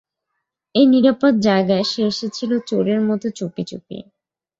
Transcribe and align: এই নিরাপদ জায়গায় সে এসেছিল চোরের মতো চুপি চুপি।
এই 0.75 0.85
নিরাপদ 0.85 1.33
জায়গায় 1.39 1.85
সে 1.85 2.01
এসেছিল 2.07 2.51
চোরের 2.69 3.01
মতো 3.01 3.27
চুপি 3.37 3.63
চুপি। 3.69 3.97